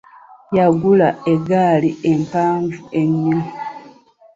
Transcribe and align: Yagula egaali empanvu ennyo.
Yagula 0.57 1.09
egaali 1.33 1.89
empanvu 2.11 2.79
ennyo. 3.01 3.39